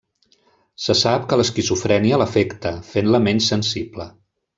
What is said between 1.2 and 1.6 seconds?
que